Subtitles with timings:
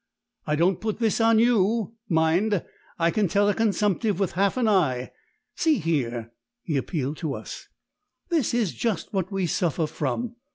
[0.47, 2.63] "I don't put this on you, mind;
[2.97, 5.11] I can tell a consumptive with half an eye.
[5.53, 6.31] See here"
[6.63, 7.67] he appealed to us
[8.29, 10.37] "this is just what we suffer from.